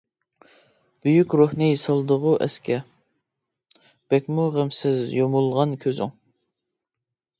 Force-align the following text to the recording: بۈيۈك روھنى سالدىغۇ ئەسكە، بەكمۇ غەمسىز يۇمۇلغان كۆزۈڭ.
بۈيۈك 1.07 1.33
روھنى 1.41 1.67
سالدىغۇ 1.81 2.33
ئەسكە، 2.45 2.77
بەكمۇ 4.15 4.49
غەمسىز 4.57 5.05
يۇمۇلغان 5.21 5.77
كۆزۈڭ. 5.85 6.15